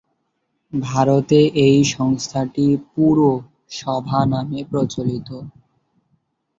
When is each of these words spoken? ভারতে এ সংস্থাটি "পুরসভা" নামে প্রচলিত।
ভারতে 0.73 1.39
এ 1.59 1.89
সংস্থাটি 1.93 2.65
"পুরসভা" 2.87 4.19
নামে 4.31 4.59
প্রচলিত। 4.69 5.29